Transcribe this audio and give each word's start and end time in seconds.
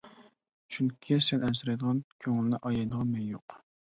چۈنكى 0.77 1.17
سەن 1.25 1.45
ئەنسىرەيدىغان، 1.49 1.99
كۆڭلىنى 2.25 2.61
ئايايدىغان 2.71 3.13
مەن 3.17 3.31
يوق! 3.37 3.59